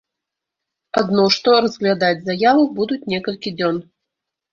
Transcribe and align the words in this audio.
Адно 1.01 1.25
што, 1.35 1.49
разглядаць 1.65 2.25
заяву 2.29 2.63
будуць 2.79 3.07
некалькі 3.13 3.53
дзён. 3.59 3.77